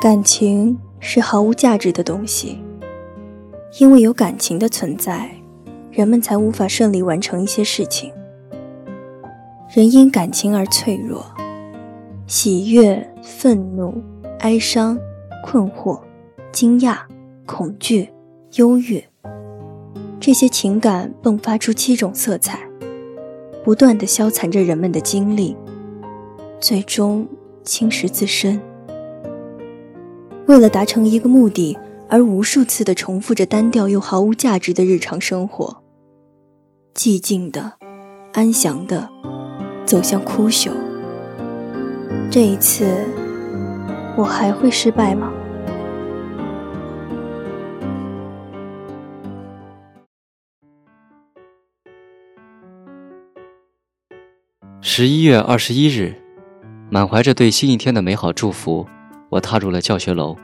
[0.00, 2.58] 感情是毫无价值的东西，
[3.78, 5.30] 因为有感情的存在，
[5.90, 8.12] 人们才无法顺利完成一些事情。
[9.74, 11.24] 人因感情而脆弱，
[12.26, 14.02] 喜悦、愤怒、
[14.40, 14.98] 哀伤、
[15.42, 15.98] 困惑、
[16.52, 16.98] 惊讶、
[17.46, 18.10] 恐惧、
[18.56, 19.02] 忧郁，
[20.20, 22.60] 这些情感迸发出七种色彩，
[23.64, 25.56] 不断的消残着人们的精力，
[26.60, 27.26] 最终
[27.64, 28.60] 侵蚀自身。
[30.46, 31.76] 为了达成一个目的
[32.08, 35.82] 而无数次的重复着单调又毫无价值的日常生活，
[36.94, 37.72] 寂静的、
[38.32, 39.08] 安详的
[39.84, 40.70] 走向枯朽。
[42.30, 42.86] 这一次，
[44.16, 45.32] 我还会失败吗？
[54.80, 56.14] 十一月二十一日，
[56.88, 58.86] 满怀着对新一天的美好祝福。
[59.28, 60.36] 我踏入了教学楼，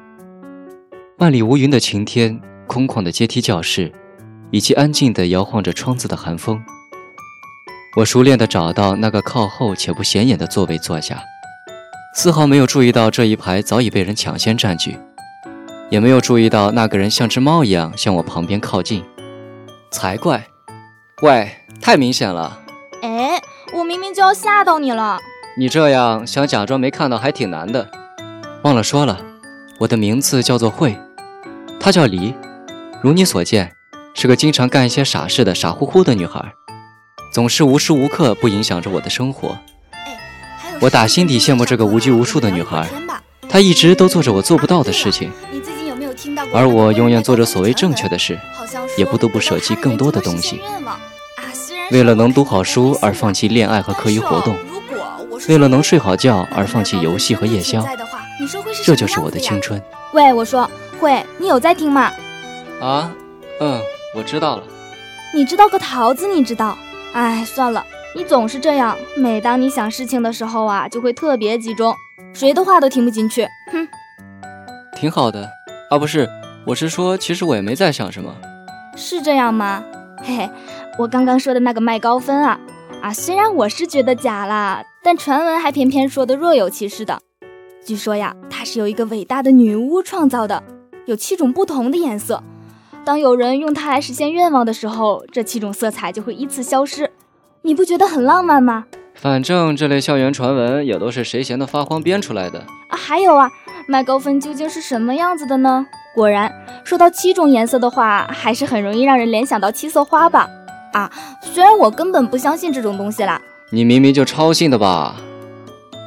[1.18, 3.92] 万里无云的晴天，空旷的阶梯教室，
[4.50, 6.60] 以及安静的摇晃着窗子的寒风。
[7.96, 11.22] 我熟练地找到那个靠后且不显眼的座位坐下，
[12.14, 14.96] 丝毫没有注意到这一排早已被人抢先占据，
[15.88, 19.04] 也没有注意到那个人像只猫一样向我旁边靠近，
[19.90, 20.44] 才怪！
[21.22, 21.48] 喂，
[21.80, 22.58] 太明显了！
[23.02, 23.40] 哎，
[23.74, 25.20] 我明明就要吓到你了，
[25.56, 27.88] 你这样想假装没看到还挺难的。
[28.62, 29.18] 忘了说了，
[29.78, 30.96] 我的名字叫做慧，
[31.80, 32.32] 她叫黎，
[33.02, 33.72] 如你所见，
[34.14, 36.40] 是个经常干一些傻事的傻乎乎的女孩，
[37.32, 39.58] 总是无时无刻不影响着我的生活。
[40.80, 42.86] 我打心底羡慕这个无拘无束的女孩，
[43.48, 45.32] 她一直都做着我做不到的事情，
[46.54, 48.38] 而我永远做着所谓正确的事，
[48.96, 50.60] 也不得不舍弃更多的东西，
[51.90, 54.56] 为了能读好书而放弃恋爱和课余活动，
[55.48, 57.84] 为了能睡好觉而放弃游戏和夜宵。
[58.84, 59.80] 这就是我的青春。
[60.12, 60.68] 喂，我说
[61.00, 62.10] 会，你有在听吗？
[62.80, 63.12] 啊，
[63.60, 63.80] 嗯，
[64.14, 64.64] 我知道了。
[65.34, 66.26] 你知道个桃子？
[66.26, 66.76] 你知道？
[67.14, 68.96] 哎，算了，你总是这样。
[69.16, 71.94] 每当你想事情的时候啊，就会特别集中，
[72.32, 73.46] 谁的话都听不进去。
[73.70, 73.88] 哼，
[74.96, 75.48] 挺好的
[75.90, 76.28] 啊，不是，
[76.66, 78.34] 我是说，其实我也没在想什么。
[78.96, 79.82] 是这样吗？
[80.22, 80.50] 嘿嘿，
[80.98, 82.58] 我刚刚说的那个麦高芬啊，
[83.02, 87.20] 啊，虽然我是觉得假啦，但传闻还偏偏说的若有其事的。
[87.84, 90.62] 据说呀，它是由一个伟大的女巫创造的，
[91.06, 92.40] 有七种不同的颜色。
[93.04, 97.10] 当有人用它来实现愿望的时候，这七种色彩就会依次消失。
[97.62, 98.84] 你不觉得很浪漫吗？
[99.16, 102.96] 反正这类校园传闻也都是谁闲得发慌编出来的啊。
[102.96, 103.50] 还有啊，
[103.88, 105.84] 麦高芬究竟是什么样子的呢？
[106.14, 106.52] 果然，
[106.84, 110.48] 说到七种颜色的话，还是很容易让人联想到七色花吧？
[110.92, 111.10] 啊，
[111.40, 113.42] 虽然我根本不相信这种东西啦。
[113.70, 115.16] 你明明就超信的吧？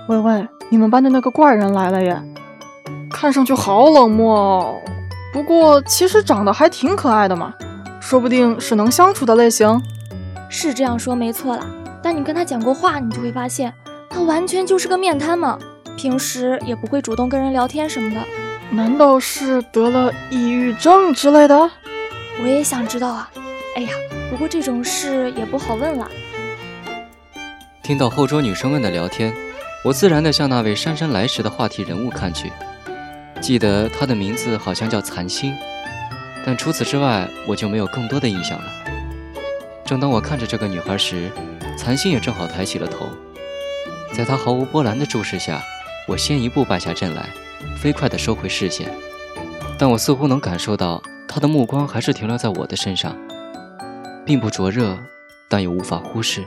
[0.07, 0.47] 喂喂。
[0.69, 2.19] 你们班的那个怪人来了耶，
[3.09, 4.75] 看上去好冷漠哦。
[5.31, 7.53] 不过其实长得还挺可爱的嘛，
[7.99, 9.81] 说不定是能相处的类型。
[10.49, 11.65] 是这样说没错啦，
[12.01, 13.73] 但你跟他讲过话，你就会发现
[14.09, 15.59] 他完全就是个面瘫嘛，
[15.95, 18.21] 平时也不会主动跟人聊天什么的。
[18.71, 21.69] 难道是得了抑郁症之类的？
[22.41, 23.29] 我也想知道啊。
[23.75, 23.89] 哎呀，
[24.31, 26.09] 不过这种事也不好问了。
[27.83, 29.33] 听到后桌女生们的聊天，
[29.85, 32.51] 我自然地向那位姗姗来迟的话题人物看去。
[33.39, 35.53] 记得她的名字好像叫残心，
[36.43, 38.65] 但除此之外，我就没有更多的印象了。
[39.85, 41.29] 正当我看着这个女孩时，
[41.77, 43.07] 残心也正好抬起了头。
[44.11, 45.61] 在她毫无波澜的注视下，
[46.07, 47.29] 我先一步败下阵来，
[47.77, 48.91] 飞快地收回视线。
[49.77, 53.15] 但我似乎能感受到她的目光还是停留在我的身上，
[54.25, 54.97] 并不灼热，
[55.47, 56.43] 但又无法忽视。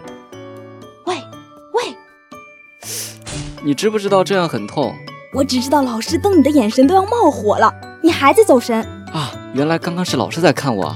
[3.63, 4.95] 你知不知道这样很痛？
[5.33, 8.83] 我只知道老师瞪你的眼神都要冒火了，你还在走神
[9.13, 9.33] 啊？
[9.53, 10.95] 原来刚刚是老师在看我。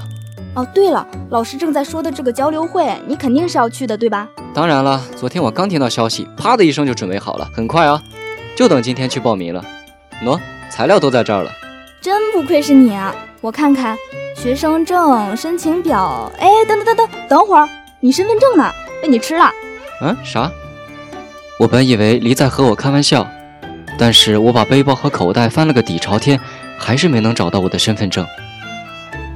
[0.55, 4.27] 哦，对了，老师正在说的这个交流会，你肯定是要去的，对吧？
[4.53, 8.01] 当然了，昨天我刚听到消息，啪的一声就准备好了，很快啊，
[8.55, 9.63] 就等今天去报名了。
[10.23, 10.39] 喏，
[10.69, 11.51] 材料都在这儿了。
[12.01, 13.13] 真不愧是你啊！
[13.41, 13.97] 我看看，
[14.35, 16.31] 学生证、申请表。
[16.39, 17.67] 哎，等等等等，等会儿，
[17.99, 18.71] 你身份证呢？
[19.01, 19.51] 被你吃了？
[20.01, 20.15] 嗯？
[20.23, 20.51] 啥？
[21.59, 23.27] 我本以为黎在和我开玩笑。
[23.95, 26.39] 但是我把背包和口袋翻了个底朝天，
[26.79, 28.25] 还是没能找到我的身份证。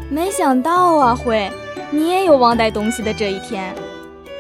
[0.10, 1.52] 没想到啊，慧，
[1.92, 3.72] 你也有忘带东西的这一天。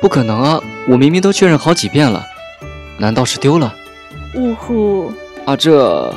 [0.01, 0.59] 不可能啊，
[0.89, 2.25] 我明明都确认好几遍了，
[2.99, 3.71] 难道是丢了？
[4.35, 5.11] 呜呼！
[5.45, 6.11] 啊，这……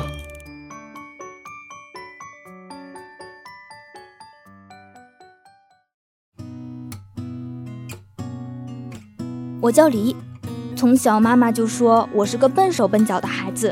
[9.61, 10.15] 我叫黎，
[10.81, 13.71] 从小妈妈就说我是个笨手笨脚的孩子。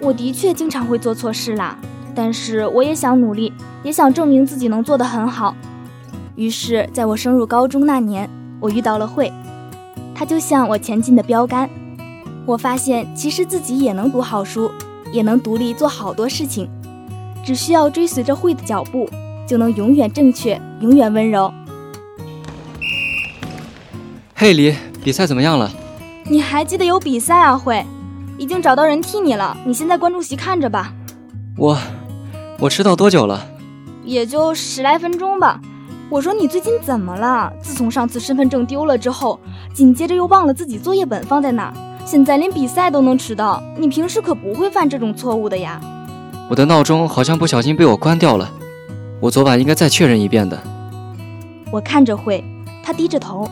[0.00, 1.78] 我的确经常会做错事啦，
[2.12, 3.52] 但是我也想努力，
[3.84, 5.54] 也想证明自己能做得很好。
[6.34, 8.28] 于是，在我升入高中那年，
[8.58, 9.32] 我遇到了慧，
[10.12, 11.70] 她就像我前进的标杆。
[12.44, 14.68] 我发现，其实自己也能读好书，
[15.12, 16.68] 也能独立做好多事情，
[17.44, 19.08] 只需要追随着慧的脚步，
[19.46, 21.54] 就能永远正确，永远温柔。
[24.34, 25.70] 嘿，李，比赛怎么样了？
[26.26, 27.84] 你还记得有比赛啊，慧？
[28.38, 30.90] 已经找到人替你了，你先在观众席看着吧。
[31.58, 31.78] 我，
[32.58, 33.46] 我迟到多久了？
[34.04, 35.60] 也就十来分钟吧。
[36.08, 37.52] 我说你最近怎么了？
[37.60, 39.38] 自从上次身份证丢了之后，
[39.74, 41.74] 紧接着又忘了自己作业本放在哪，
[42.06, 43.62] 现在连比赛都能迟到。
[43.78, 45.78] 你平时可不会犯这种错误的呀。
[46.48, 48.50] 我的闹钟好像不小心被我关掉了，
[49.20, 50.58] 我昨晚应该再确认一遍的。
[51.70, 52.42] 我看着慧，
[52.82, 53.46] 他低着头，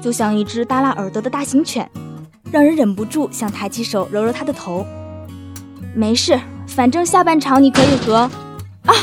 [0.00, 1.88] 就像一只耷拉耳朵的大型犬。
[2.52, 4.86] 让人忍不住想抬起手揉揉他的头。
[5.94, 6.38] 没事，
[6.68, 8.30] 反正下半场你可以和……
[8.84, 8.94] 啊！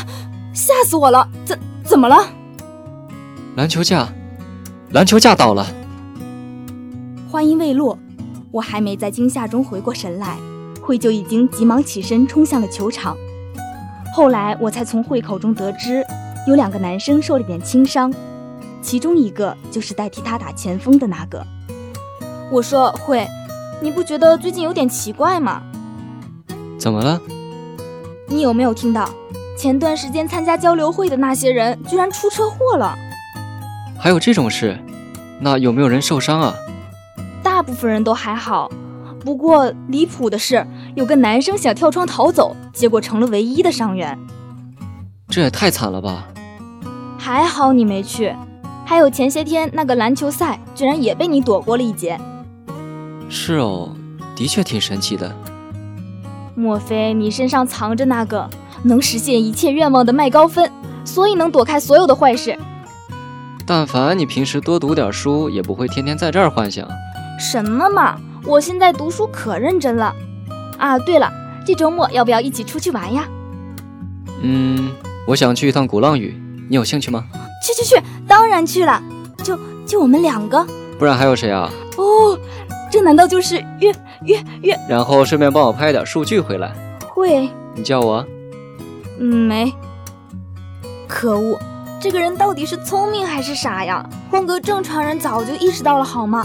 [0.54, 1.28] 吓死我了！
[1.44, 2.16] 怎怎么了？
[3.56, 4.08] 篮球架，
[4.90, 5.66] 篮球架倒了。
[7.28, 7.98] 话音未落，
[8.52, 10.36] 我还没在惊吓中回过神来，
[10.80, 13.16] 慧就已经急忙起身冲向了球场。
[14.14, 16.04] 后来我才从慧口中得知，
[16.46, 18.12] 有两个男生受了点轻伤，
[18.80, 21.44] 其中一个就是代替他打前锋的那个。
[22.52, 23.26] 我说慧。
[23.82, 25.62] 你不觉得最近有点奇怪吗？
[26.78, 27.20] 怎么了？
[28.26, 29.08] 你有没有听到，
[29.56, 32.94] 前段时间参加交流会的那些人居然出车祸了？
[33.98, 34.78] 还有这种事？
[35.40, 36.54] 那有没有人受伤啊？
[37.42, 38.70] 大部分人都还好，
[39.24, 44.18] 不过离谱的是，有个男生想跳窗逃走，结果成了唯一的伤员。
[45.28, 46.28] 这也太惨了吧！
[47.18, 48.34] 还好你没去。
[48.84, 52.20] 还有前些天那个篮球赛，居然也被你躲过了一劫。
[53.30, 53.94] 是哦，
[54.36, 55.34] 的确挺神奇的。
[56.56, 58.50] 莫非你身上藏着那个
[58.82, 60.70] 能实现一切愿望的麦高芬，
[61.04, 62.58] 所以能躲开所有的坏事？
[63.64, 66.86] 但凡你平时多读点书，也不会天天在这儿幻想。
[67.38, 68.18] 什么嘛！
[68.44, 70.12] 我现在读书可认真了。
[70.76, 71.30] 啊，对了，
[71.64, 73.28] 这周末要不要一起出去玩呀？
[74.42, 74.90] 嗯，
[75.26, 76.34] 我想去一趟鼓浪屿，
[76.68, 77.24] 你有兴趣吗？
[77.64, 79.00] 去去去，当然去了。
[79.44, 80.66] 就就我们两个？
[80.98, 81.70] 不然还有谁啊？
[81.96, 82.36] 哦。
[82.90, 83.94] 这难道就是约
[84.24, 84.76] 约约？
[84.88, 86.72] 然后顺便帮我拍点数据回来。
[87.08, 87.48] 会。
[87.74, 88.26] 你叫我？
[89.20, 89.72] 嗯，没。
[91.06, 91.58] 可恶，
[92.00, 94.04] 这个人到底是聪明还是傻呀？
[94.30, 96.44] 换个正常人早就意识到了好吗？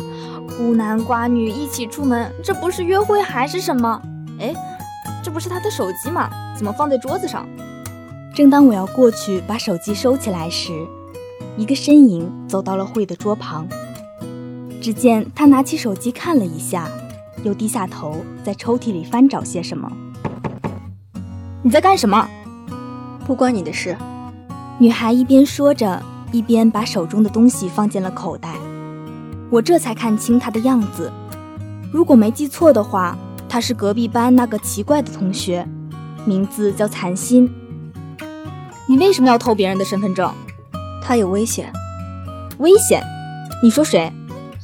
[0.58, 4.00] 孤男寡女一起出门，这不是约会还是什么？
[4.40, 4.54] 哎，
[5.24, 6.30] 这不是他的手机吗？
[6.56, 7.46] 怎么放在桌子上？
[8.36, 10.72] 正当我要过去把手机收起来时，
[11.58, 13.68] 一个身影走到了慧的桌旁。
[14.86, 16.88] 只见他拿起手机看了一下，
[17.44, 19.92] 又低下头在抽屉里翻找些什么。
[21.64, 22.30] 你在干什么？
[23.26, 23.98] 不关你的事。
[24.78, 26.00] 女孩一边说着，
[26.32, 28.54] 一边把手中的东西放进了口袋。
[29.50, 31.12] 我这才看清她的样子。
[31.92, 33.18] 如果没记错的话，
[33.50, 35.68] 她是隔壁班那个奇怪的同学，
[36.26, 37.52] 名字叫残心。
[38.88, 40.32] 你为什么要偷别人的身份证？
[41.02, 41.74] 他有危险。
[42.60, 43.02] 危险？
[43.64, 44.14] 你说谁？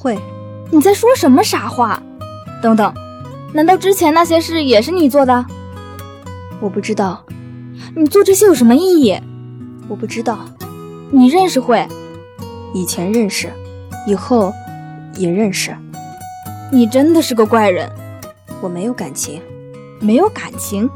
[0.01, 0.17] 会？
[0.71, 2.01] 你在说什么傻话？
[2.59, 2.91] 等等，
[3.53, 5.45] 难道之前那些事也是你做的？
[6.59, 7.23] 我不知道。
[7.95, 9.15] 你做这些有什么意义？
[9.87, 10.39] 我不知道。
[11.11, 11.87] 你认识慧？
[12.73, 13.51] 以前认识，
[14.07, 14.51] 以后
[15.17, 15.75] 也认识。
[16.71, 17.87] 你真的是个怪人。
[18.59, 19.39] 我没有感情，
[19.99, 20.89] 没有感情。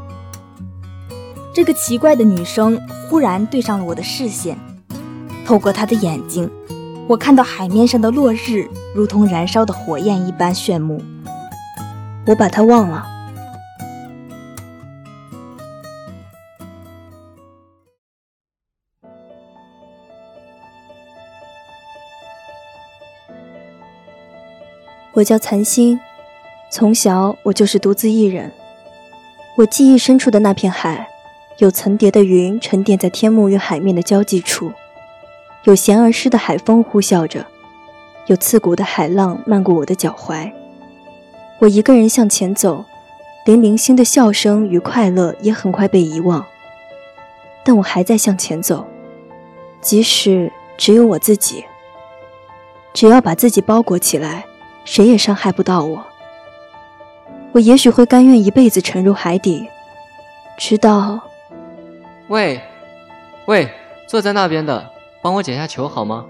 [1.54, 4.58] 这个奇怪的女生忽然对上了我的视线，
[5.44, 6.50] 透过她的眼睛，
[7.08, 11.00] 我看到海面上的落日如同燃烧的火焰一般炫目。
[12.26, 13.06] 我把它忘了。
[25.12, 25.98] 我叫残星，
[26.70, 28.52] 从小我就是独自一人。
[29.56, 31.08] 我记忆深处的那片海，
[31.58, 34.72] 有层叠的云沉淀在天幕与海面的交际处，
[35.66, 37.44] 有咸而湿的海风呼啸着，
[38.26, 40.48] 有刺骨的海浪漫过我的脚踝。
[41.58, 42.84] 我一个人向前走，
[43.44, 46.46] 连零星的笑声与快乐也很快被遗忘。
[47.64, 48.86] 但我还在向前走，
[49.80, 51.64] 即使只有我自己，
[52.94, 54.44] 只要把自己包裹起来。
[54.84, 56.06] 谁也伤害不到我。
[57.50, 59.68] 我也许会甘愿一辈子沉入海底，
[60.56, 61.18] 直到……
[62.28, 62.60] 喂，
[63.46, 63.68] 喂，
[64.06, 64.92] 坐在那边的，
[65.26, 66.24] 帮我捡下球好吗？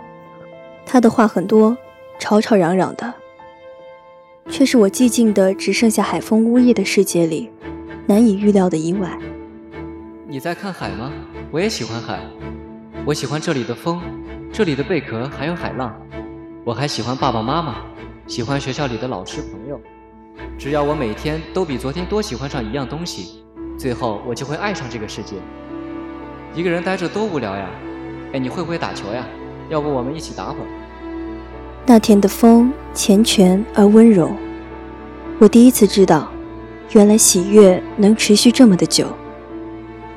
[0.86, 1.76] 他的话很多，
[2.18, 3.12] 吵吵嚷嚷的，
[4.48, 7.50] 却是我寂静的只剩下海风呜咽的世界里
[8.06, 9.18] 难以预料的意外。
[10.26, 11.12] 你在看海吗？
[11.50, 12.20] 我也喜欢海，
[13.04, 14.00] 我喜欢这里的风，
[14.50, 15.94] 这里的贝壳，还有海浪。
[16.64, 17.76] 我还喜欢爸爸妈妈。
[18.26, 19.78] 喜欢学校里的老师朋友，
[20.56, 23.44] 只要我每天都比昨天多喜欢上一样东西，
[23.78, 25.36] 最后我就会爱上这个世界。
[26.54, 27.68] 一个人待着多无聊呀！
[28.36, 29.26] 哎，你会不会打球呀？
[29.70, 30.66] 要不我们一起打会儿？
[31.86, 34.30] 那天的风缱绻而温柔，
[35.38, 36.30] 我第一次知道，
[36.92, 39.06] 原来喜悦能持续这么的久。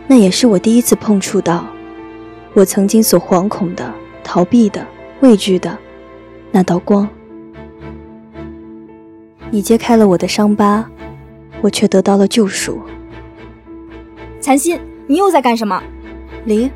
[0.06, 1.66] 那也是我第一次碰触到，
[2.54, 3.90] 我曾经所惶恐的、
[4.22, 4.86] 逃避的、
[5.22, 5.78] 畏惧的
[6.52, 7.08] 那道光。
[9.50, 10.86] 你揭开了我的伤疤，
[11.62, 12.82] 我却得到了救赎。
[14.42, 15.82] 残心，你又在干什么？
[16.44, 16.70] 离，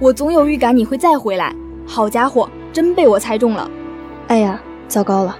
[0.00, 1.54] 我总有预感你会再回来。
[1.86, 3.70] 好家伙，真被我猜中了。
[4.28, 5.36] 哎呀，糟糕了！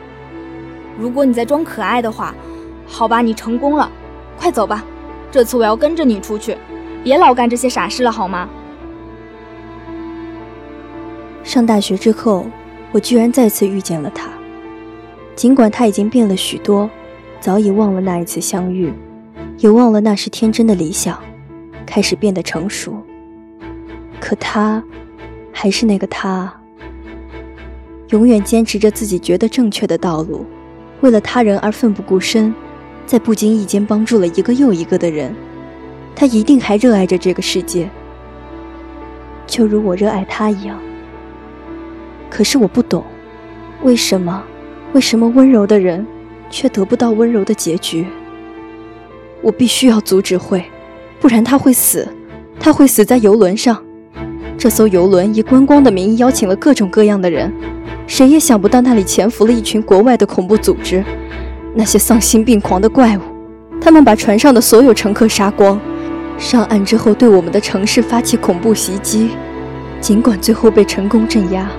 [0.99, 2.35] 如果你在装可爱的话，
[2.87, 3.91] 好吧，你成功了。
[4.39, 4.85] 快走吧，
[5.31, 6.57] 这次我要跟着你出去，
[7.05, 8.49] 别老干这些傻事了，好吗？
[11.45, 12.47] 上大学之后，
[12.93, 14.29] 我居然再次遇见了他。
[15.37, 16.91] 尽管他已经变了许多，
[17.41, 18.93] 早已忘了那一次相遇，
[19.59, 21.19] 也忘了那时天真的理想，
[21.87, 22.97] 开始变得成熟。
[24.21, 24.83] 可他，
[25.53, 26.53] 还是那个他，
[28.11, 30.45] 永远坚持着自己觉得正确的道路，
[31.01, 32.55] 为了他人而奋不顾身，
[33.07, 35.35] 在不经意间帮助了一个又一个的人。
[36.15, 37.89] 他一定还热爱着这个世界，
[39.47, 40.79] 就如我热爱他一样。
[42.29, 43.05] 可是我不懂，
[43.83, 44.43] 为什么？
[44.95, 46.05] 为什么温柔的人
[46.51, 48.07] 却得不到温柔的结局？
[49.43, 50.65] 我必须要阻止慧，
[51.21, 52.09] 不然他会死，
[52.59, 53.81] 他会死在游轮上。
[54.59, 57.53] 这艘游轮以观光的名义邀请了各种各样的人，
[58.09, 61.05] 谁也想不到那里潜伏了一群国外的恐怖组织，
[61.77, 63.21] 那些丧心病狂的怪物。
[63.81, 65.81] 他们把船上的所有乘客杀光，
[66.37, 69.31] 上岸之后对我们的城市发起恐怖袭击，
[70.01, 71.71] 尽管最后被成功镇压。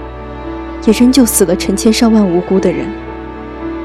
[0.87, 2.87] 也仍旧死了成千上万无辜的人，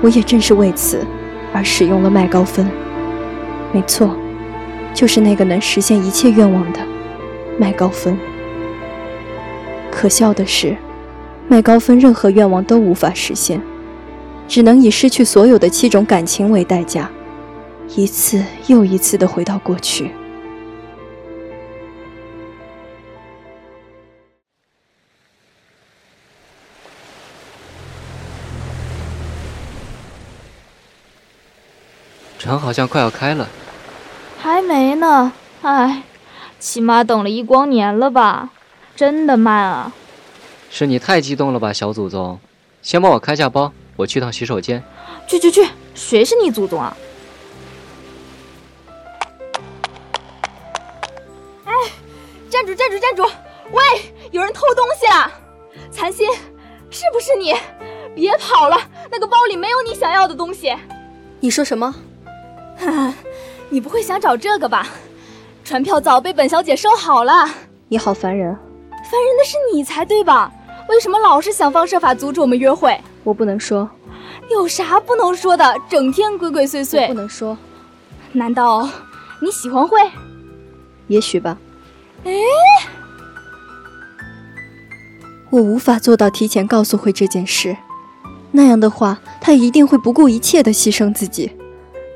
[0.00, 1.04] 我也正是为此
[1.52, 2.64] 而使用了麦高芬。
[3.72, 4.16] 没错，
[4.94, 6.78] 就是那个能实现一切愿望的
[7.58, 8.16] 麦高芬。
[9.94, 10.76] 可笑的是，
[11.48, 13.62] 麦高芬任何愿望都无法实现，
[14.48, 17.08] 只能以失去所有的七种感情为代价，
[17.94, 20.10] 一次又一次的回到过去。
[32.38, 33.48] 船好像快要开了，
[34.38, 35.32] 还没呢。
[35.62, 36.02] 唉，
[36.58, 38.50] 起码等了一光年了吧？
[38.96, 39.92] 真的慢啊！
[40.70, 42.38] 是你太激动了吧，小祖宗？
[42.82, 44.82] 先帮我开下包，我去趟洗手间。
[45.26, 45.66] 去去去！
[45.94, 46.96] 谁是你祖宗啊？
[51.64, 51.72] 哎，
[52.50, 53.22] 站住站住站住！
[53.72, 53.82] 喂，
[54.30, 55.32] 有人偷东西了！
[55.90, 56.28] 残心，
[56.90, 57.54] 是不是你？
[58.14, 58.76] 别跑了，
[59.10, 60.72] 那个包里没有你想要的东西。
[61.40, 61.94] 你说什么？
[62.78, 63.12] 哈，
[63.70, 64.86] 你不会想找这个吧？
[65.64, 67.48] 船票早被本小姐收好了。
[67.88, 68.56] 你好烦人，
[69.10, 70.50] 烦人的是你才对吧？
[70.88, 72.98] 为什么老是想方设法阻止我们约会？
[73.22, 73.88] 我不能说。
[74.50, 75.74] 有啥不能说的？
[75.88, 77.06] 整天鬼鬼祟祟。
[77.06, 77.56] 不能说。
[78.32, 78.88] 难道
[79.40, 79.98] 你喜欢会？
[81.06, 81.56] 也许吧。
[82.24, 82.32] 哎，
[85.50, 87.76] 我无法做到提前告诉慧这件事，
[88.52, 91.52] 那样的话，他一定会不顾一切的牺牲自己。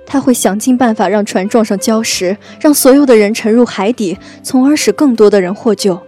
[0.06, 6.00] 他会想尽办法让船撞上礁石，让所有的人沉入海底，从而使更多的人获救。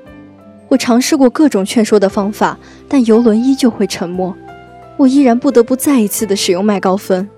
[0.71, 2.57] 我尝试过各种劝说的方法，
[2.89, 4.33] 但游轮依旧会沉没。
[4.97, 7.29] 我依然不得不再一次的使用麦高芬。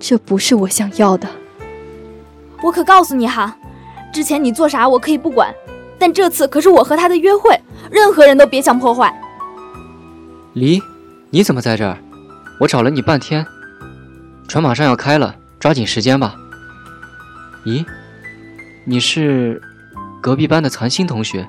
[0.00, 1.28] 这不是我想要的。
[2.62, 3.54] 我可告诉你哈，
[4.10, 5.54] 之前你做啥我可以不管，
[5.98, 7.60] 但这次可是我和他的约会，
[7.90, 9.14] 任何人都别想破坏。
[10.54, 10.80] 离，
[11.28, 11.98] 你怎么在这儿？
[12.58, 13.46] 我找了你半天。
[14.48, 16.34] 船马上要开了，抓紧时间吧。
[17.66, 17.84] 咦，
[18.86, 19.60] 你是
[20.22, 21.46] 隔壁班的残星同学？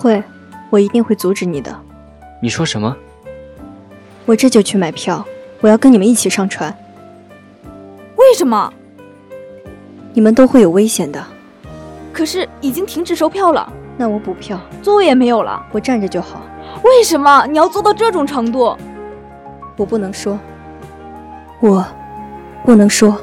[0.00, 0.22] 会，
[0.70, 1.78] 我一定会阻止你的。
[2.40, 2.96] 你说什么？
[4.24, 5.22] 我这就去买票，
[5.60, 6.74] 我要跟你们一起上船。
[8.16, 8.72] 为什么？
[10.14, 11.22] 你们都会有危险的。
[12.14, 13.70] 可是已经停止售票了。
[13.98, 15.62] 那我补票，座位也没有了。
[15.70, 16.40] 我站着就好。
[16.82, 18.74] 为什么你要做到这种程度？
[19.76, 20.38] 我不能说。
[21.60, 21.84] 我
[22.64, 23.20] 不能说。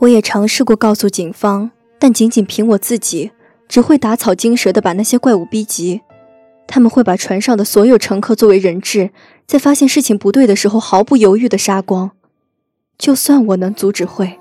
[0.00, 3.30] 我也尝试过告诉警方，但仅仅凭我自己，
[3.66, 6.02] 只会打草惊蛇的把那些怪物逼急。
[6.66, 9.10] 他们会把船上的所有乘客作为人质，
[9.46, 12.10] 在发现事情不对的时候毫不犹豫的杀光。
[12.98, 14.38] 就算我能阻止会，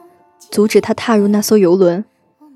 [0.52, 2.04] 阻止他踏入那艘游轮。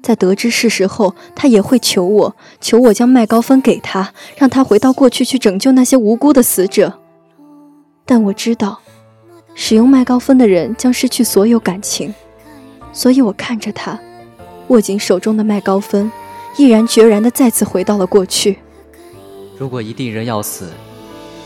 [0.02, 7.00] 在得知事实后，他也会求我，求我将麦高芬给他，让他回到过去去拯救那些无辜的死者。
[8.06, 8.82] 但我知道，
[9.56, 12.14] 使用麦高芬的人将失去所有感情，
[13.00, 13.98] 所以我看着他，
[14.68, 16.12] 握紧手中的麦高芬，
[16.58, 18.60] 毅然决然地再次回到了过去。
[19.58, 20.70] 如果一定人要死，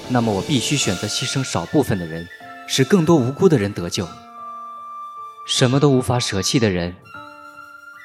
[0.09, 2.27] 那么我必须选择牺牲少部分的人，
[2.67, 4.07] 使更多无辜的人得救。
[5.45, 6.95] 什么都无法舍弃的人。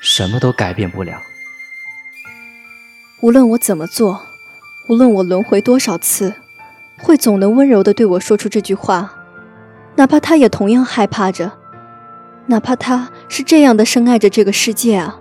[0.03, 1.19] 什么都改变不了。
[3.23, 4.21] 无论我怎么做，
[4.91, 6.35] 无论我轮回多少次，
[6.99, 9.11] 会总能温柔地对我说出这句话，
[9.97, 11.58] 哪怕他也同样害怕着，
[12.49, 15.21] 哪怕他是这样的深爱着这个世界啊。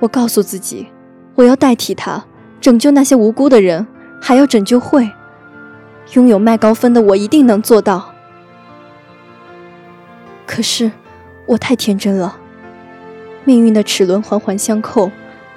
[0.00, 0.88] 我告诉自己，
[1.36, 2.24] 我要代替他
[2.60, 3.86] 拯救那些无辜的人，
[4.20, 5.08] 还要拯救会。
[6.14, 8.12] 拥有麦高芬的我一定能做到。
[10.44, 10.90] 可是，
[11.46, 12.36] 我太天真了。
[13.44, 15.10] 命运的齿轮环环相扣，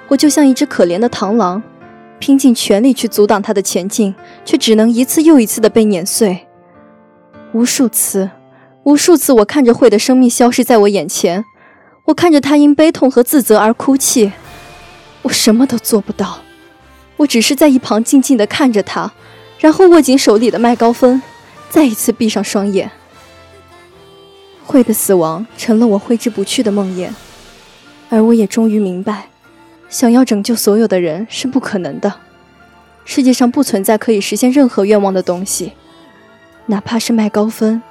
[0.08, 1.60] 我就像一只可怜的螳螂，
[2.20, 6.46] 拼尽全力去阻挡它的前进，却只能一次又一次的被碾碎。
[7.52, 8.30] 无数次，
[8.86, 11.44] 无数次，我看着慧的生命消失在我眼前，
[12.04, 14.30] 我看着她因悲痛和自责而哭泣，
[15.22, 16.38] 我什么都做不到，
[17.16, 19.12] 我只是在一旁静静的看着她，
[19.58, 21.20] 然后握紧手里的麦高芬，
[21.68, 22.92] 再一次闭上双眼。
[24.64, 27.08] 慧的死亡成了我挥之不去的梦魇。
[28.08, 29.30] 而我也终于明白，
[29.88, 32.20] 想要拯救所有的人是不可能的。
[33.04, 35.72] 世界上不存在可以实现任何愿望的东西，
[36.66, 37.82] 哪怕是麦高芬，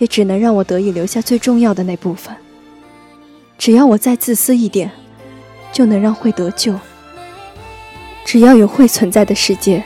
[0.00, 2.34] 也只能让我得以留下最重要的那部分。
[3.56, 4.90] 只要我再自私一点，
[5.72, 6.74] 就能让慧得救。
[8.24, 9.84] 只要有慧存在的世界，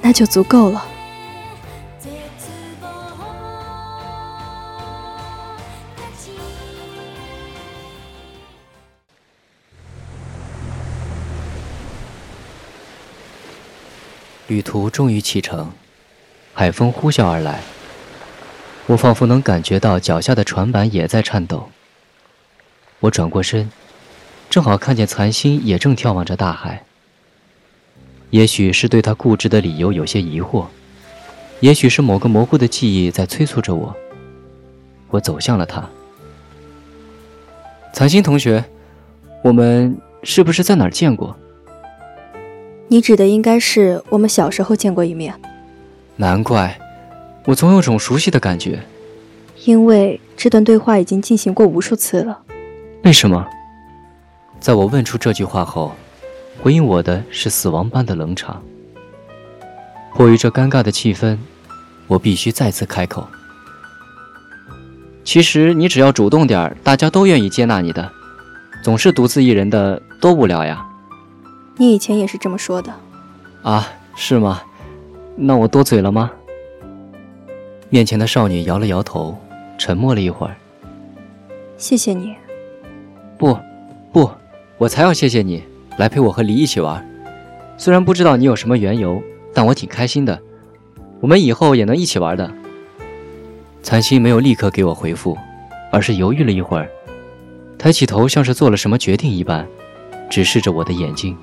[0.00, 0.86] 那就足够了。
[14.46, 15.72] 旅途终于启程，
[16.52, 17.60] 海风呼啸而来，
[18.86, 21.70] 我仿佛能感觉到脚下的船板也在颤抖。
[23.00, 23.70] 我转过身，
[24.50, 26.84] 正好看见残星也正眺望着大海。
[28.30, 30.66] 也许是对他固执的理由有些疑惑，
[31.60, 33.94] 也许是某个模糊的记忆在催促着我。
[35.10, 35.88] 我走向了他。
[37.92, 38.64] 残星同学，
[39.42, 41.36] 我们是不是在哪儿见过？
[42.88, 45.34] 你指的应该是我们小时候见过一面。
[46.16, 46.78] 难怪，
[47.46, 48.82] 我总有种熟悉的感觉。
[49.64, 52.40] 因为这段对话已经进行过无数次了。
[53.02, 53.46] 为什么？
[54.60, 55.94] 在我问出这句话后，
[56.62, 58.62] 回应我的是死亡般的冷场。
[60.14, 61.36] 迫于这尴尬的气氛，
[62.06, 63.26] 我必须再次开口。
[65.24, 68.10] 其实你只要主动点大家都愿意接纳你的。
[68.82, 70.86] 总是独自一人的多无聊呀。
[71.78, 72.92] 你以前也是这么说的，
[73.62, 74.62] 啊，是吗？
[75.36, 76.30] 那我多嘴了吗？
[77.90, 79.36] 面前的少女摇了摇头，
[79.78, 80.56] 沉默了一会儿。
[81.76, 82.34] 谢谢你。
[83.38, 83.56] 不，
[84.12, 84.30] 不，
[84.78, 85.62] 我才要谢谢你
[85.96, 87.04] 来陪我和黎一起玩。
[87.76, 90.40] 虽然不知道你有什么缘由，但我挺开心的。
[91.20, 92.50] 我们以后也能一起玩的。
[93.82, 95.36] 残心没有立刻给我回复，
[95.90, 96.88] 而是犹豫了一会儿，
[97.76, 99.66] 抬起头，像是做了什么决定一般，
[100.30, 101.36] 直视着我的眼睛。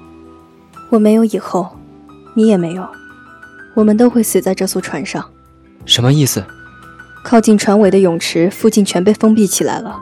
[0.89, 1.69] 我没有以后，
[2.35, 2.87] 你也没有，
[3.75, 5.23] 我们都会死在这艘船上。
[5.85, 6.43] 什么意思？
[7.23, 9.99] 靠近船尾的泳池附近全被封闭起来了，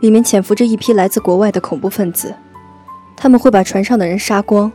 [0.00, 2.34] 里面潜伏着一批来自国外的恐怖分子，
[3.16, 4.70] 他们会把船上的人杀光，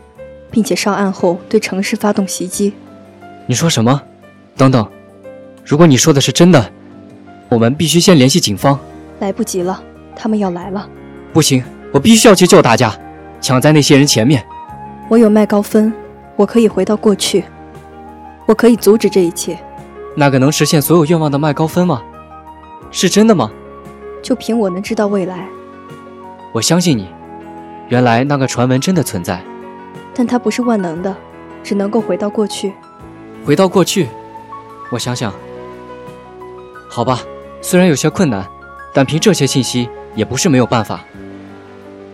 [0.49, 2.73] 并且上岸后对城市发动袭击。
[3.45, 4.01] 你说什么？
[4.57, 4.87] 等等，
[5.63, 6.71] 如果你说的是真的。
[7.49, 8.79] 我们必须先联系警方，
[9.19, 9.81] 来不及了，
[10.15, 10.87] 他们要来了。
[11.33, 12.95] 不行，我必须要去救大家，
[13.41, 14.45] 抢在那些人前面。
[15.07, 15.91] 我有麦高芬，
[16.35, 17.43] 我可以回到过去，
[18.45, 19.57] 我可以阻止这一切。
[20.15, 22.01] 那个能实现所有愿望的麦高芬吗？
[22.91, 23.51] 是真的吗？
[24.21, 25.47] 就凭我能知道未来，
[26.51, 27.07] 我相信你。
[27.87, 29.41] 原来那个传闻真的存在，
[30.13, 31.15] 但它不是万能的，
[31.63, 32.73] 只能够回到过去。
[33.45, 34.07] 回到过去，
[34.91, 35.33] 我想想，
[36.89, 37.21] 好吧。
[37.61, 38.45] 虽然有些困难，
[38.93, 40.99] 但凭这些信息也不是没有办法。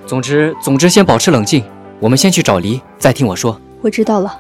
[0.06, 1.64] 总之，总之，先保持冷静。
[2.00, 3.60] 我们先去找黎，再听我说。
[3.82, 4.40] 我知道了。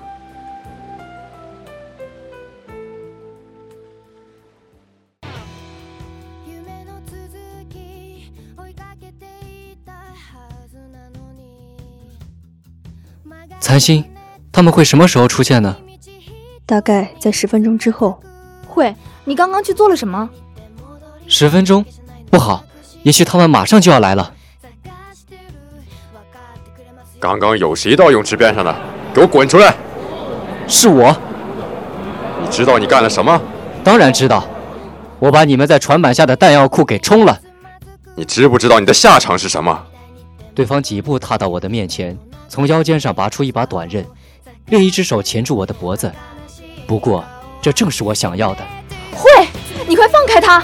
[13.65, 14.05] 残心，
[14.51, 15.75] 他们会什么时候出现呢？
[16.67, 18.21] 大概在十分钟之后。
[18.67, 20.29] 会，你刚刚去做了什么？
[21.25, 21.83] 十分钟，
[22.29, 22.63] 不好，
[23.01, 24.31] 也许他们马上就要来了。
[27.19, 28.75] 刚刚有谁到泳池边上的？
[29.15, 29.75] 给我滚出来！
[30.67, 31.17] 是我。
[32.43, 33.41] 你知道你干了什么？
[33.83, 34.45] 当然知道，
[35.17, 37.41] 我把你们在船板下的弹药库给冲了。
[38.13, 39.83] 你知不知道你的下场是什么？
[40.53, 42.15] 对方几步踏到我的面前，
[42.47, 44.05] 从腰间上拔出一把短刃，
[44.67, 46.11] 另一只手钳住我的脖子。
[46.87, 47.23] 不过，
[47.61, 48.61] 这正是我想要的。
[49.13, 49.47] 会，
[49.87, 50.63] 你快放开他！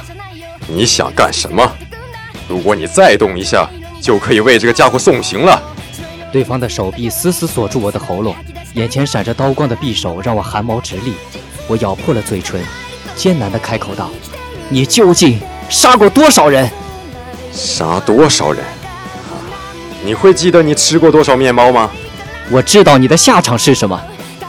[0.67, 1.69] 你想干什么？
[2.47, 3.67] 如果你再动一下，
[4.01, 5.61] 就可以为这个家伙送行了。
[6.31, 8.35] 对方的手臂死死锁住我的喉咙，
[8.73, 11.13] 眼前闪着刀光的匕首让我汗毛直立。
[11.67, 12.61] 我咬破了嘴唇，
[13.15, 14.09] 艰难地开口道
[14.69, 15.39] ：“你究竟
[15.69, 16.69] 杀过多少人？
[17.51, 18.63] 杀多少人？
[20.03, 21.89] 你会记得你吃过多少面包吗？
[22.49, 23.99] 我知道你的下场是什么。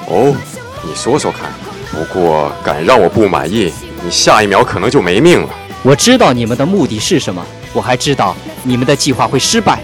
[0.08, 0.34] 哦，
[0.82, 1.52] 你说说看。
[1.90, 3.70] 不过敢让我不满意，
[4.02, 5.48] 你下一秒可能就没命了。”
[5.84, 9.78] 我知道你们的目的是什么，我还知道你们的计划会失败。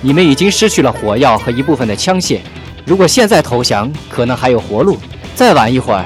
[0.00, 2.40] 你们已经失去了火药和一部分的枪械，
[2.84, 4.96] 如果现在投降，可能还有活路；
[5.36, 6.04] 再晚一会儿，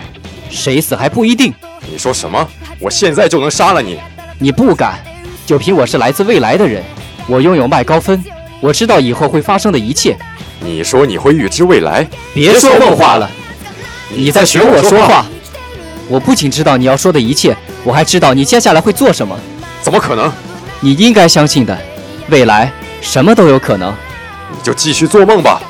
[0.50, 1.54] 谁死还不一定。
[1.90, 2.46] 你说什么？
[2.78, 3.98] 我现在就能杀了你？
[4.38, 5.02] 你不敢，
[5.46, 6.82] 就凭我是来自未来的人，
[7.26, 8.22] 我拥有麦高芬，
[8.60, 10.16] 我知道以后会发生的一切。
[10.60, 12.06] 你说你会预知未来？
[12.34, 13.30] 别说梦话了，
[14.10, 15.26] 你在学我说话。
[16.08, 17.56] 我不仅知道你要说的一切。
[17.84, 19.38] 我还知道你接下来会做什么？
[19.80, 20.32] 怎么可能？
[20.80, 21.76] 你应该相信的，
[22.30, 23.94] 未来什么都有可能。
[24.50, 25.60] 你就继续做梦吧。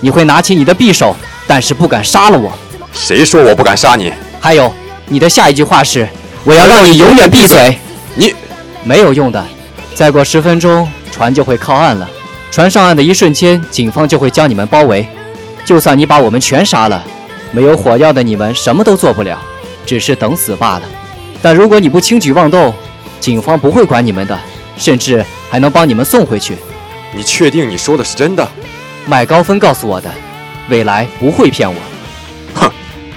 [0.00, 1.14] 你会拿起你的匕首，
[1.46, 2.52] 但是不敢杀了我。
[2.92, 4.12] 谁说我不敢杀你？
[4.40, 4.72] 还有，
[5.06, 6.08] 你的下一句话是：
[6.44, 7.78] 我要让你永远闭嘴。
[8.14, 8.34] 你
[8.82, 9.44] 没有用的。
[9.94, 12.10] 再过十分钟，船就会靠岸了。
[12.50, 15.06] 船上岸的一瞬间，警方就会将你们包围。
[15.64, 17.04] 就算你把我们全杀了，
[17.52, 19.40] 没有火药的你们什么都做不了，
[19.86, 20.82] 只是等死罢了。
[21.40, 22.74] 但如果你不轻举妄动，
[23.20, 24.36] 警方不会管你们的，
[24.76, 26.56] 甚至还能帮你们送回去。
[27.12, 28.46] 你确定你说的是真的？
[29.06, 30.10] 麦高芬告诉我的，
[30.68, 31.80] 未来不会骗我。
[32.56, 32.68] 哼，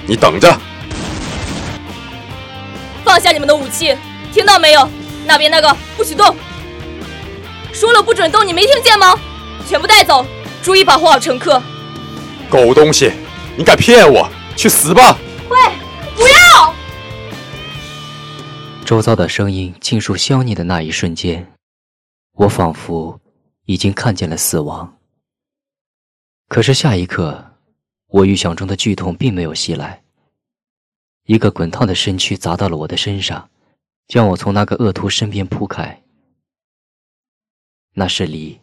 [0.06, 0.56] 你等着！
[3.04, 3.96] 放下你们的武器，
[4.32, 4.88] 听到没有？
[5.26, 6.36] 那边那个不许动！
[7.78, 9.14] 说了不准动，你没听见吗？
[9.64, 10.26] 全部带走，
[10.64, 11.62] 注意保护好乘客。
[12.50, 13.12] 狗东西，
[13.56, 14.28] 你敢骗我？
[14.56, 15.16] 去死吧！
[15.48, 15.56] 喂，
[16.16, 16.74] 不要！
[18.84, 21.52] 周遭的声音尽数消匿的那一瞬间，
[22.32, 23.20] 我仿佛
[23.66, 24.98] 已经看见了死亡。
[26.48, 27.52] 可是下一刻，
[28.08, 30.02] 我预想中的剧痛并没有袭来。
[31.26, 33.48] 一个滚烫的身躯砸到了我的身上，
[34.08, 36.02] 将我从那个恶徒身边扑开。
[37.98, 38.60] 那是离，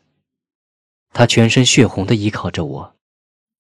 [1.11, 2.95] 他全身血红的依靠着我，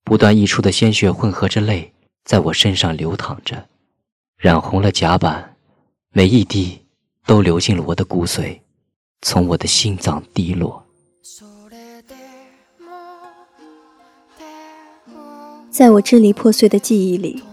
[0.05, 1.91] 不断溢出的鲜血混合着泪，
[2.23, 3.67] 在我身上流淌着，
[4.37, 5.57] 染红了甲板。
[6.13, 6.79] 每一滴
[7.25, 8.61] 都流进了我的骨髓，
[9.21, 10.81] 从我的心脏滴落。
[15.69, 17.43] 在我支离破碎的记忆里，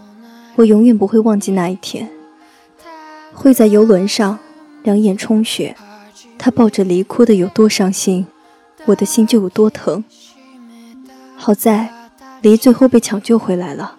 [0.54, 2.08] 我永远不会忘记那一天。
[3.34, 4.38] 会在游轮上，
[4.84, 5.76] 两眼充血。
[6.44, 8.26] 他抱着梨哭的有多伤心，
[8.86, 10.02] 我的心就有多疼。
[11.36, 11.88] 好在
[12.40, 13.94] 梨最后被抢救回来了，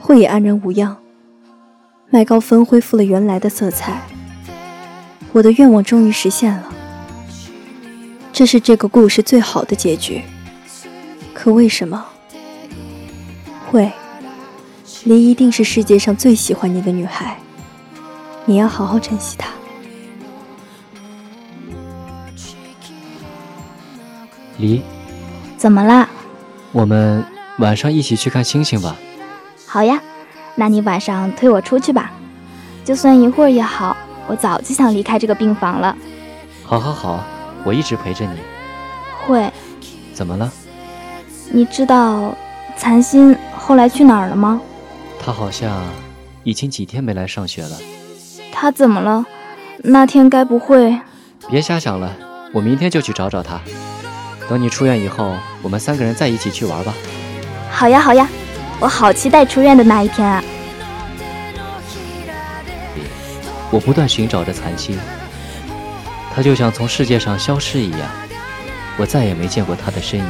[0.00, 0.96] 慧也安然无恙。
[2.08, 4.08] 麦高芬恢复了原来的色彩，
[5.32, 6.72] 我的愿望终于实现了。
[8.32, 10.22] 这是这个故事最好的结局。
[11.34, 12.06] 可为什么？
[13.70, 13.92] 慧，
[15.04, 17.38] 梨一定是世界上最喜欢你的女孩，
[18.46, 19.50] 你要好好珍惜她。
[24.60, 24.82] 梨，
[25.56, 26.08] 怎么啦？
[26.72, 27.24] 我们
[27.58, 28.94] 晚上一起去看星星吧。
[29.66, 30.00] 好呀。
[30.56, 32.10] 那你晚上推我出去吧，
[32.84, 33.96] 就算一会儿也好。
[34.26, 35.96] 我早就想离开这个病房了。
[36.64, 37.24] 好，好，好，
[37.64, 38.38] 我一直陪着你。
[39.22, 39.50] 会。
[40.12, 40.52] 怎么了？
[41.50, 42.36] 你知道
[42.76, 44.60] 残心后来去哪儿了吗？
[45.18, 45.82] 他好像
[46.44, 47.78] 已经几天没来上学了。
[48.52, 49.24] 他怎么了？
[49.78, 51.00] 那天该不会……
[51.48, 52.14] 别瞎想了，
[52.52, 53.58] 我明天就去找找他。
[54.50, 56.92] 等你出院以后，我们三个人再一起去玩吧。
[57.70, 58.28] 好呀，好呀。
[58.80, 60.42] 我好期待出院的那一天啊！
[63.70, 64.98] 我不断寻找着残心，
[66.34, 68.00] 他就像从世界上消失一样，
[68.96, 70.26] 我再也没见过他的身影。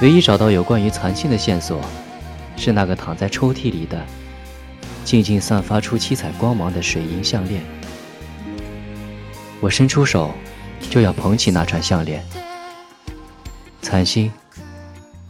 [0.00, 1.78] 唯一找到有关于残心的线索，
[2.56, 4.02] 是那个躺在抽屉里的、
[5.04, 7.60] 静静散发出七彩光芒的水银项链。
[9.60, 10.32] 我伸出手，
[10.88, 12.24] 就要捧起那串项链。
[13.82, 14.32] 残心，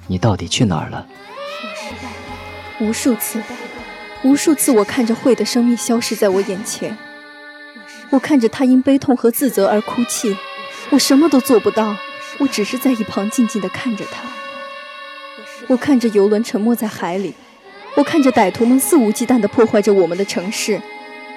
[0.07, 1.07] 你到底去哪儿了？
[2.79, 3.43] 无数次，
[4.23, 6.97] 无数次，我看着慧的生命消失在我眼前，
[8.11, 10.37] 我看着她因悲痛和自责而哭泣，
[10.91, 11.97] 我什么都做不到，
[12.39, 14.23] 我只是在一旁静静地看着她。
[15.69, 17.35] 我看着游轮沉没在海里，
[17.95, 20.81] 我看着歹徒们肆无忌惮地破坏着我们的城市，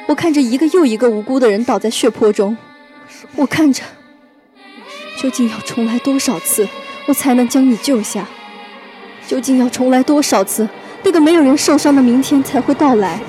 [0.07, 2.57] 我看着一个又一个无辜的人倒在血泊中，
[3.35, 3.83] 我看着，
[5.23, 6.67] 究竟要重来多少次，
[7.05, 8.27] 我才能将你救下？
[9.25, 10.67] 究竟要重来多少次？
[11.01, 13.21] 那个没有人受伤的明天才会到来。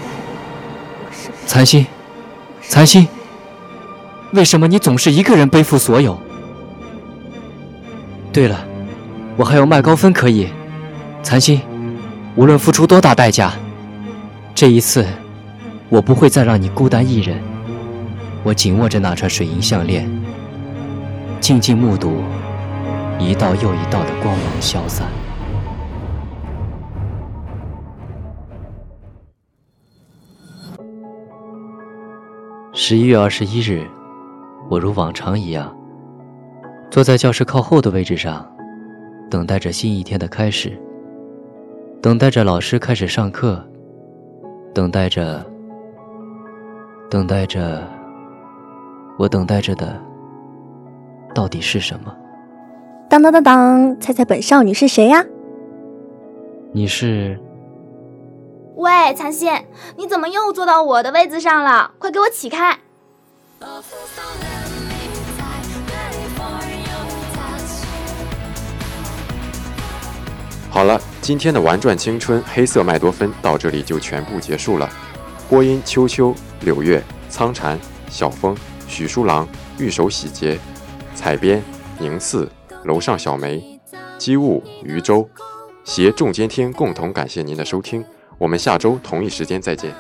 [1.46, 1.86] 残心，
[2.68, 3.06] 残心，
[4.32, 6.20] 为什么你总是一个人背负所有？
[8.32, 8.66] 对了，
[9.36, 10.48] 我还有麦高芬可以。
[11.22, 11.62] 残心，
[12.34, 13.52] 无论付出多大代价，
[14.52, 15.06] 这一次
[15.88, 17.40] 我不会再让你孤单一人。
[18.42, 20.10] 我紧握着那串水银项链，
[21.44, 22.22] 静静目睹
[23.20, 25.06] 一道又一道的光芒消散。
[32.72, 33.86] 十一月二十一日，
[34.70, 35.70] 我如往常一样，
[36.90, 38.50] 坐在教室靠后的位置上，
[39.30, 40.72] 等待着新一天的开始，
[42.00, 43.62] 等待着老师开始上课，
[44.74, 45.44] 等待着，
[47.10, 47.86] 等待着，
[49.18, 49.94] 我等待着的
[51.34, 52.14] 到底是什么？
[53.10, 55.24] 当当当当，猜猜本少女是谁呀？
[56.72, 57.38] 你是。
[58.76, 59.50] 喂，残心，
[59.96, 61.90] 你怎么又坐到我的位子上了？
[61.98, 62.78] 快给我起开！
[70.70, 74.88] 好了，今天的玩转青春黑色麦多芬到这里就全部结束了。
[75.48, 78.56] 播音：秋秋、柳月、苍蝉、小风、
[78.88, 79.46] 许书郎、
[79.78, 80.58] 玉手洗洁、
[81.14, 81.62] 采编：
[81.98, 82.50] 宁次、
[82.84, 83.80] 楼上小梅、
[84.18, 85.28] 机务：渔舟，
[85.84, 88.04] 携众监听共同感谢您的收听。
[88.36, 89.94] 我们下周同一时间再见。